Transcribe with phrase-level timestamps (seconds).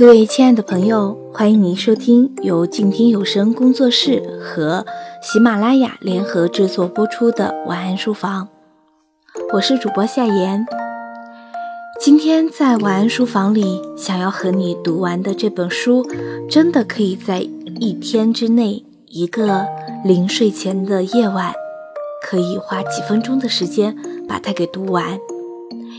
[0.00, 4.86] 各位亲爱的朋友，欢迎您收听由静听有声工作室和
[5.20, 8.48] 喜马拉雅联合制作播出的晚安书房。
[9.52, 10.64] 我是主播夏言。
[12.00, 16.02] 今天在晚安书房里，想要和你读完的这本书，
[16.48, 17.40] 真的可以在
[17.78, 19.66] 一天之内，一个
[20.02, 21.52] 临睡前的夜晚，
[22.22, 23.94] 可以花几分钟的时间
[24.26, 25.18] 把它给读完。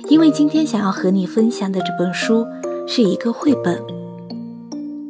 [0.09, 2.47] 因为今天想要和你分享的这本书。
[2.93, 3.81] 是一个绘本。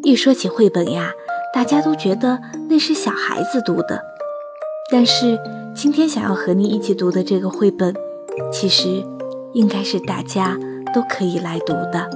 [0.04, 1.10] 一说起绘本呀，
[1.52, 2.40] 大家都觉得
[2.70, 4.00] 那是小孩子读的。
[4.92, 5.36] 但是
[5.76, 7.92] 今天想要和你一起读的这个绘本，
[8.54, 9.04] 其实
[9.54, 10.56] 应该是大家
[10.94, 12.08] 都可以来读的。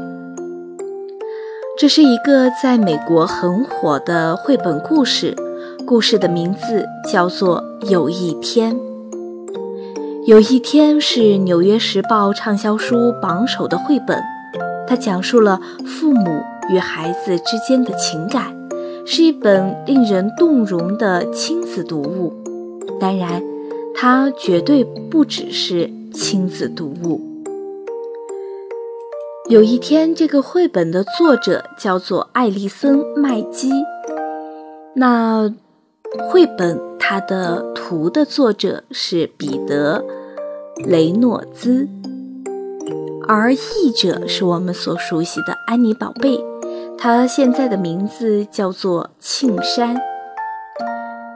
[1.80, 5.36] 这是一个在美国很火的绘本故事，
[5.84, 8.76] 故事的名字叫做《有一天》。
[10.28, 14.22] 有一天是《纽约时报》畅销书榜首的绘本。
[14.88, 16.42] 它讲述了父母
[16.72, 18.56] 与孩子之间的情感，
[19.06, 22.34] 是一本令人动容的亲子读物。
[23.00, 23.44] 当然，
[23.94, 27.22] 它绝对不只是亲子读物。
[29.48, 33.70] 有一天，这个绘本的作者叫做艾丽森·麦基。
[34.96, 35.54] 那
[36.32, 40.04] 绘本它的图的作者是彼得·
[40.90, 41.88] 雷诺兹。
[43.28, 46.40] 而译者是我们所熟悉的安妮宝贝，
[46.98, 50.00] 她现在的名字叫做庆山。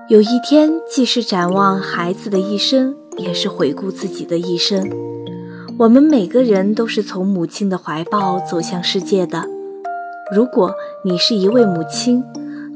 [0.07, 4.87] 有一天，既是展望孩子的一生，也是回顾自己的一生。
[5.79, 9.45] 我们每个人都是从母亲的怀抱走向世界的。
[10.31, 12.23] 如果你是一位母亲，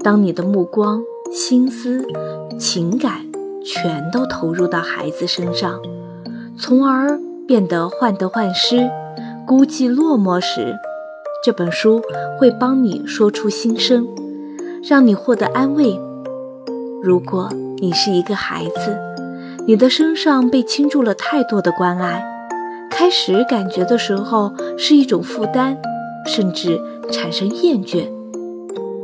[0.04, 2.04] 当你的目光、心思、
[2.58, 3.26] 情感
[3.64, 5.80] 全都投入到孩子身上，
[6.58, 8.90] 从而变得患得患失。
[9.46, 10.74] 孤寂落寞时，
[11.44, 12.02] 这本书
[12.40, 14.08] 会帮你说出心声，
[14.88, 16.00] 让你获得安慰。
[17.02, 17.50] 如果
[17.80, 18.98] 你是一个孩子，
[19.68, 22.24] 你的身上被倾注了太多的关爱，
[22.90, 25.78] 开始感觉的时候是一种负担，
[26.26, 26.80] 甚至
[27.12, 28.08] 产生厌倦。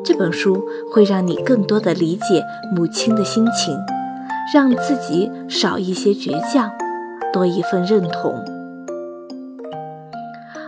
[0.06, 2.42] 这本书会让你更多的理解
[2.74, 3.78] 母亲的心情，
[4.54, 6.72] 让自己少一些倔强，
[7.34, 8.34] 多一份认同。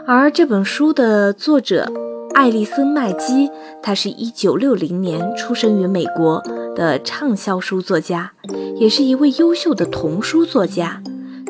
[0.08, 1.92] 而这本书的作者
[2.34, 3.50] 艾丽森·麦基，
[3.84, 6.42] 他是一九六零年出生于美国
[6.76, 8.32] 的畅销书作家，
[8.78, 11.02] 也是一位优秀的童书作家，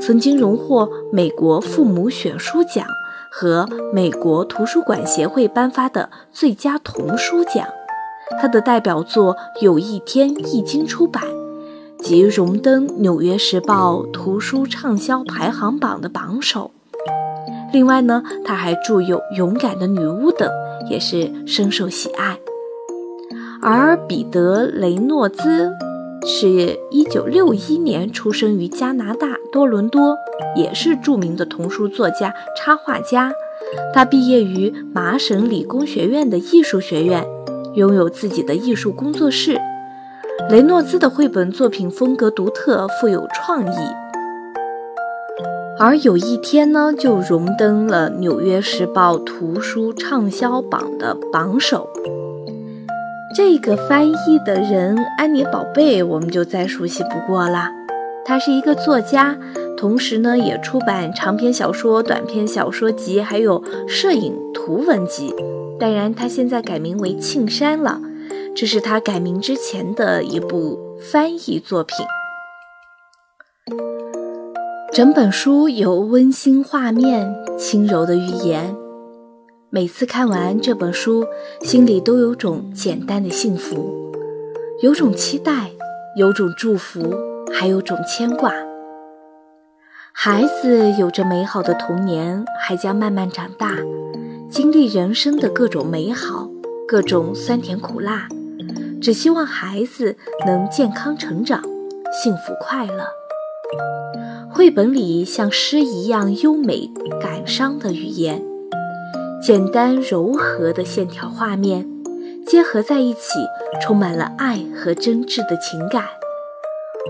[0.01, 2.85] 曾经荣获美国父母选书奖
[3.31, 7.65] 和美国图书馆协会颁发的最佳童书奖。
[8.41, 11.23] 他的代表作《有一天》一经出版，
[11.99, 16.71] 即荣登《纽约时报》图书畅销排行榜的榜首。
[17.73, 20.49] 另外呢，他还著有《勇敢的女巫》等，
[20.89, 22.37] 也是深受喜爱。
[23.61, 25.71] 而彼得·雷诺兹
[26.25, 30.17] 是一九六一年出生于加拿大多伦多，
[30.55, 33.31] 也是著名的童书作家、插画家。
[33.93, 37.25] 他毕业于麻省理工学院的艺术学院，
[37.75, 39.57] 拥有自己的艺术工作室。
[40.49, 44.10] 雷诺兹的绘本作品风格独特，富有创意。
[45.83, 51.89] 而有一天呢，就荣登了《纽约时报》图书畅销榜的榜首。
[53.35, 57.71] 这个翻译的人安妮宝贝，我们就再熟悉不过啦。
[58.23, 59.35] 他是一个作家，
[59.75, 65.33] 同时呢也出版长篇小说、短篇小说集，还有摄影图文集。
[65.79, 67.99] 当然，他现在改名为庆山了，
[68.55, 70.77] 这是他改名之前的一部
[71.11, 72.05] 翻译作品。
[74.93, 78.75] 整本书有温馨画面、轻柔的语言，
[79.69, 81.25] 每次看完这本书，
[81.61, 84.11] 心里都有种简单的幸福，
[84.81, 85.71] 有种期待，
[86.17, 87.15] 有种祝福，
[87.53, 88.51] 还有种牵挂。
[90.11, 93.77] 孩子有着美好的童年，还将慢慢长大，
[94.49, 96.49] 经历人生的各种美好，
[96.85, 98.27] 各种酸甜苦辣，
[99.01, 101.61] 只希望孩子能健康成长，
[102.11, 103.05] 幸福快乐。
[104.61, 106.87] 绘本里像诗一样优美
[107.19, 108.43] 感伤的语言，
[109.41, 111.89] 简单柔和的线条画面，
[112.45, 113.39] 结合在一起，
[113.81, 116.03] 充满了爱和真挚的情感，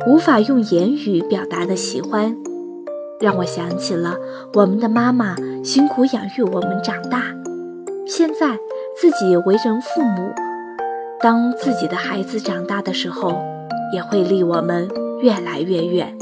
[0.08, 2.34] 无法用言语表达的喜欢，
[3.20, 4.16] 让我想起了
[4.54, 7.36] 我们的妈妈辛苦养育我们长大，
[8.08, 8.58] 现在
[8.98, 10.32] 自己为人父母，
[11.20, 13.42] 当自己的孩子长大的时候，
[13.94, 14.88] 也会离我们
[15.22, 16.18] 越来越远。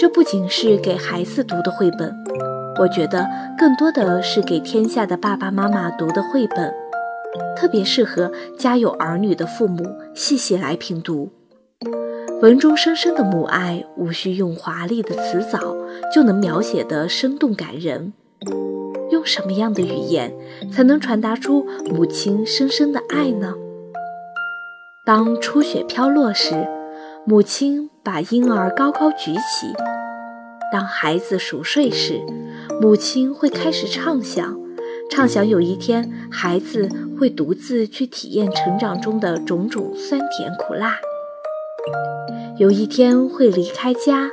[0.00, 2.10] 这不仅是给孩子读的绘本，
[2.78, 6.72] 我觉得更多的是给天下的爸爸妈妈读的绘本，
[7.54, 11.28] 特别适合家有儿女的父母细细来品读。
[12.40, 15.76] 文中深深的母爱，无需用华丽的词藻
[16.10, 18.14] 就能描写得生动感人。
[19.10, 20.32] 用什么样的语言
[20.72, 23.52] 才能传达出母亲深深的爱呢？
[25.04, 26.66] 当初雪飘落时，
[27.26, 29.72] 母亲把婴儿高高举起；
[30.72, 32.22] 当孩子熟睡时，
[32.80, 34.58] 母亲会开始畅想，
[35.10, 36.88] 畅想有一天孩子
[37.18, 40.96] 会独自去体验成长中的种种酸甜苦辣。
[42.56, 44.30] 有一天会离开家，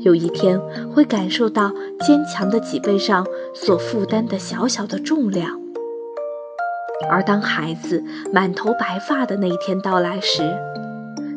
[0.00, 0.60] 有一天
[0.92, 3.24] 会感受到坚强的脊背上
[3.54, 5.60] 所负担的小小的重量。
[7.08, 8.02] 而当孩子
[8.32, 10.42] 满头白发的那一天到来时，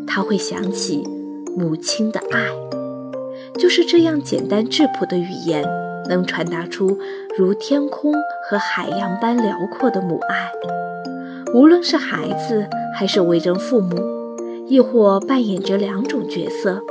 [0.07, 1.03] 他会想起
[1.57, 2.45] 母亲的爱。
[3.57, 5.65] 就是这样简单质朴的语言，
[6.07, 6.99] 能传达出
[7.35, 8.13] 如天空
[8.47, 10.51] 和海洋般辽阔的母爱。
[11.55, 14.15] 无论是孩子，还是为人父母。
[14.67, 16.81] 亦或扮演着两种角色，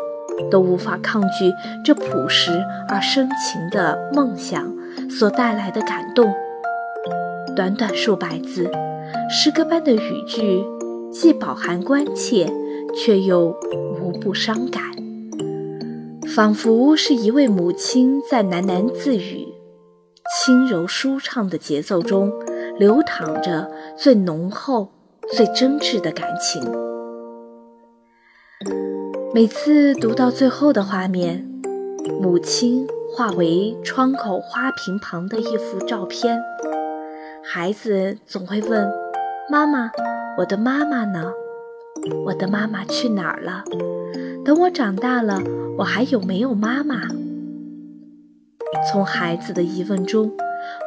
[0.50, 1.52] 都无法抗拒
[1.84, 2.50] 这朴实
[2.88, 4.74] 而深情的梦想
[5.10, 6.32] 所带来的感动。
[7.54, 8.70] 短短数百字，
[9.30, 10.64] 诗歌般的语句，
[11.12, 12.50] 既饱含关切，
[12.94, 13.54] 却又
[14.06, 14.84] 无不伤感，
[16.28, 19.48] 仿佛是一位母亲在喃喃自语，
[20.32, 22.32] 轻柔舒畅的节奏中，
[22.78, 24.92] 流淌着最浓厚、
[25.32, 26.62] 最真挚的感情。
[29.34, 31.44] 每次读到最后的画面，
[32.22, 36.40] 母亲化为窗口花瓶旁的一幅照片，
[37.42, 38.88] 孩子总会问
[39.50, 39.90] ：“妈妈，
[40.38, 41.32] 我的妈妈呢？
[42.24, 43.64] 我的妈妈去哪儿了？
[44.44, 45.40] 等我长大了，
[45.78, 47.02] 我还有没有妈妈？”
[48.90, 50.30] 从孩子的疑问中，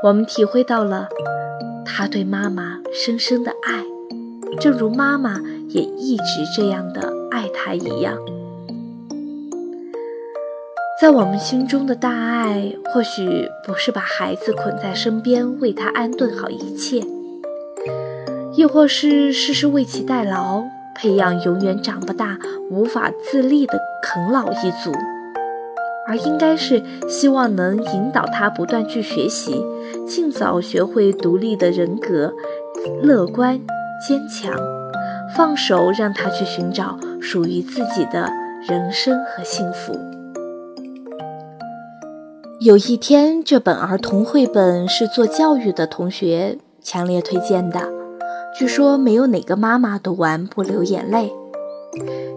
[0.03, 1.07] 我们体会到了
[1.85, 3.83] 他对妈妈深深的爱，
[4.59, 6.23] 正如妈妈也一直
[6.55, 8.17] 这样的爱他一样。
[11.01, 17.01] 在我们心中的大爱，或许不是把孩子捆在身边为他安顿好一切，
[18.53, 20.63] 亦或是事事为其代劳，
[20.95, 22.37] 培养永远长不大、
[22.69, 24.91] 无法自立的啃老一族，
[26.07, 29.63] 而应该是希望能引导他不断去学习，
[30.07, 32.33] 尽早学会独立的人格，
[33.01, 33.59] 乐观
[34.05, 34.53] 坚强，
[35.35, 38.29] 放手让他去寻找属于自己的
[38.67, 39.93] 人生和幸福。
[42.59, 47.98] 有一天，这本儿童绘本是做教育的同学强烈推荐的。
[48.59, 51.31] 据说没有哪个妈妈读完不流眼泪。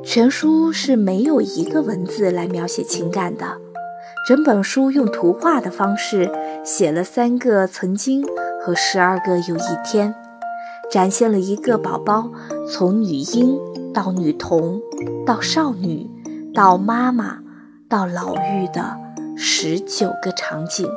[0.05, 3.45] 全书是没有一个文字来描写情感的，
[4.29, 6.31] 整本书用图画的方式
[6.65, 8.25] 写了三个曾经
[8.65, 10.15] 和十二个有一天，
[10.93, 12.31] 展现了一个宝宝
[12.71, 13.59] 从女婴
[13.93, 14.81] 到女童，
[15.27, 16.09] 到少女，
[16.55, 17.41] 到妈妈，
[17.89, 18.97] 到老妪的。
[19.37, 20.89] 十九个场景，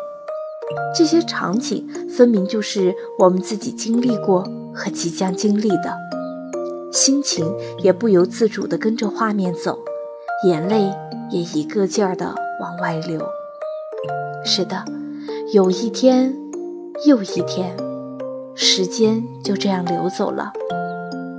[0.96, 5.98] 这些场景分明就是我们自己经历过和即将经历的，
[6.92, 9.80] 心情也不由自主地跟着画面走，
[10.46, 10.92] 眼泪
[11.32, 13.22] 也一个劲儿地往外流。
[14.44, 14.84] 是的，
[15.54, 16.36] 有一天
[17.06, 17.76] 又一天，
[18.54, 20.52] 时间就这样流走了，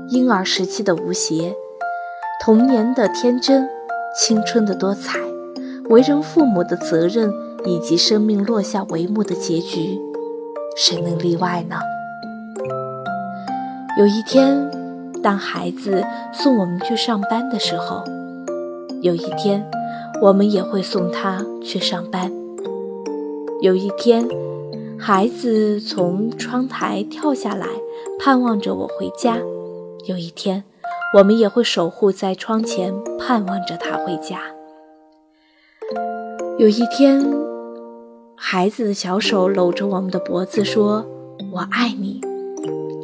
[0.09, 1.55] 婴儿时期的无邪，
[2.43, 3.69] 童年的天真，
[4.19, 5.21] 青春的多彩。
[5.89, 7.33] 为人父母的责任，
[7.65, 10.01] 以及生命落下帷幕的结局，
[10.77, 11.77] 谁能例外呢？
[13.97, 14.71] 有一天，
[15.23, 18.05] 当孩子送我们去上班的时候，
[19.01, 19.67] 有一天，
[20.21, 22.31] 我们也会送他去上班。
[23.63, 24.29] 有一天，
[24.99, 27.67] 孩子从窗台跳下来，
[28.21, 29.39] 盼望着我回家。
[30.05, 30.63] 有一天，
[31.17, 34.41] 我们也会守护在窗前，盼望着他回家。
[36.59, 37.27] 有一天，
[38.37, 41.07] 孩子的小手搂着我们的脖子，说
[41.51, 42.21] ：“我爱你。”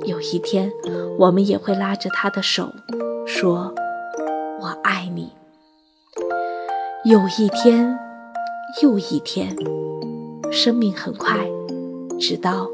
[0.04, 0.72] 有一天，
[1.18, 2.72] 我们也会拉着他的手，
[3.26, 3.72] 说
[4.60, 5.32] ：“我爱你。”
[7.04, 7.98] 有一天，
[8.82, 9.56] 又一天，
[10.50, 11.48] 生命很快，
[12.18, 12.68] 直到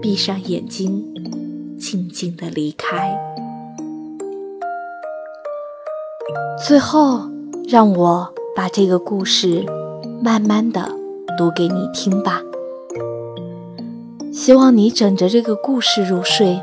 [0.00, 1.04] 闭上眼睛，
[1.78, 3.18] 静静的离开。
[6.66, 7.22] 最后，
[7.68, 9.64] 让我把这个故事。
[10.22, 10.86] 慢慢的
[11.38, 12.42] 读给你听吧，
[14.42, 16.58] 希望你枕着这个故事入睡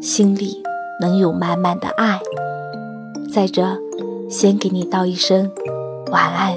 [0.00, 0.62] 心里
[1.00, 2.20] 能有满满的爱。
[3.34, 3.76] 在这
[4.28, 5.50] 先给你道一声
[6.12, 6.56] 晚安。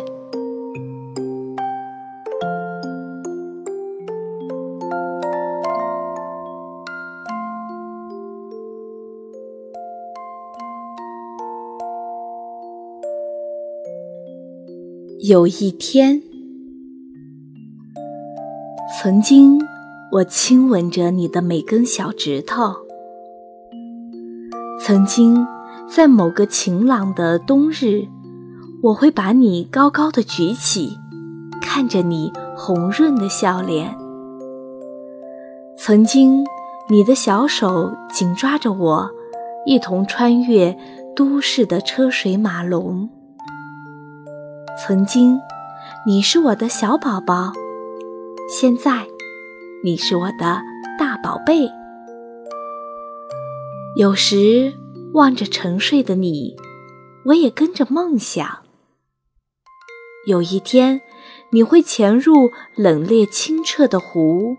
[15.24, 16.22] 有一天
[19.02, 19.60] 曾经
[20.14, 22.72] 我亲吻着你的每根小指头。
[24.80, 25.44] 曾经，
[25.90, 28.08] 在某个晴朗的冬日，
[28.84, 31.00] 我会把你高高的举起，
[31.60, 33.98] 看着你红润的笑脸。
[35.76, 36.46] 曾经，
[36.92, 39.10] 你的小手紧抓着我，
[39.66, 40.78] 一同穿越
[41.16, 43.10] 都市的车水马龙。
[44.86, 45.40] 曾经，
[46.06, 47.52] 你是我的小宝宝，
[48.48, 49.08] 现在，
[49.86, 50.62] 你是我的
[50.98, 51.70] 大宝贝。
[53.98, 54.74] 有时
[55.14, 56.56] 望着沉睡的你，
[57.26, 58.64] 我也跟着梦想。
[60.26, 61.02] 有一天，
[61.52, 64.56] 你会潜入冷冽清澈的湖；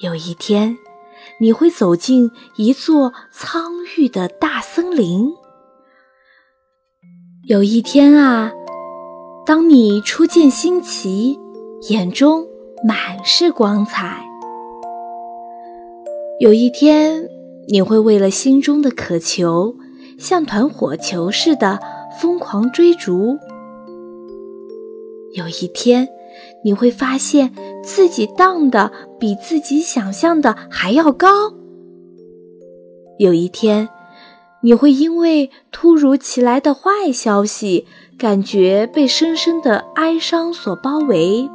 [0.00, 0.78] 有一天，
[1.40, 5.34] 你会走进一座苍郁的大森林；
[7.48, 8.52] 有一天啊，
[9.44, 11.36] 当你初见新奇，
[11.90, 12.46] 眼中
[12.84, 14.16] 满是光彩；
[16.40, 17.28] 有一天。
[17.68, 19.76] 你会为了心中的渴求，
[20.18, 21.78] 像团火球似的
[22.20, 23.38] 疯狂追逐。
[25.34, 26.08] 有一天，
[26.64, 31.28] 你会发现自己荡的比自己想象的还要高。
[33.20, 33.88] 有一天，
[34.64, 37.86] 你会因为突如其来的坏消息，
[38.18, 41.48] 感觉被深深的哀伤所包围。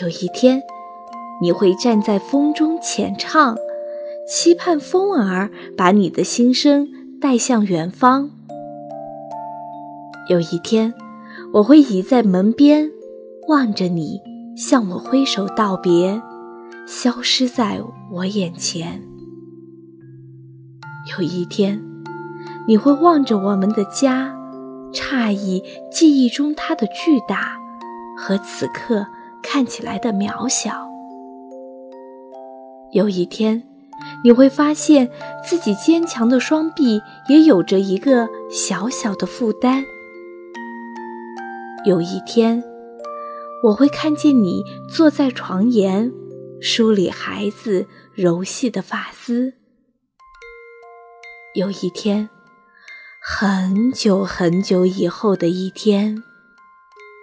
[0.00, 0.60] 有一天，
[1.40, 3.56] 你会站在风中浅唱。
[4.26, 6.88] 期盼风儿把你的心声
[7.20, 8.30] 带向远方。
[10.28, 10.92] 有一天，
[11.52, 12.90] 我会倚在门边，
[13.48, 14.20] 望着你
[14.56, 16.20] 向我挥手道别，
[16.86, 19.00] 消失在我眼前。
[21.16, 21.80] 有一天，
[22.66, 24.34] 你会望着我们的家，
[24.92, 27.58] 诧异记忆中它的巨大
[28.16, 29.06] 和此刻
[29.54, 30.90] 看起来的渺小。
[32.90, 33.62] 有一天。
[34.24, 35.08] 你会发现
[35.46, 39.84] 自己坚强的双臂也有着一个小小的负担。
[41.86, 42.62] 有一天，
[43.62, 46.12] 我会看见你坐在床沿，
[46.60, 49.54] 梳理孩子柔细的发丝。
[51.54, 52.28] 有一天，
[53.22, 56.22] 很久很久以后的一天，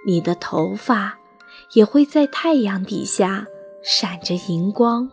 [0.07, 1.17] 你的头发
[1.73, 3.45] 也会在太阳底下
[3.81, 5.09] 闪着银光。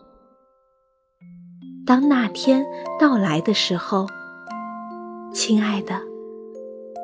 [1.86, 2.66] 当那天
[2.98, 4.06] 到来的时候，
[5.32, 6.00] 亲爱的，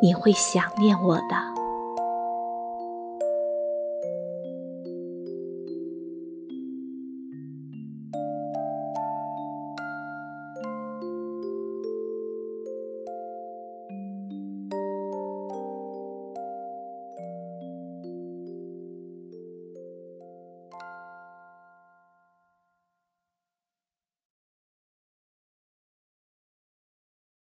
[0.03, 1.54] 你会想念我的。